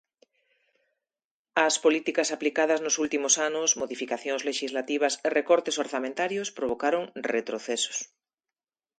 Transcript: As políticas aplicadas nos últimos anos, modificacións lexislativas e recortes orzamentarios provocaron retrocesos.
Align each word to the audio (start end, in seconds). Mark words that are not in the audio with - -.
As 1.67 1.75
políticas 1.83 2.29
aplicadas 2.35 2.79
nos 2.85 2.95
últimos 3.03 3.33
anos, 3.47 3.69
modificacións 3.81 4.45
lexislativas 4.49 5.13
e 5.25 5.27
recortes 5.39 5.79
orzamentarios 5.83 6.51
provocaron 6.57 7.03
retrocesos. 7.33 7.97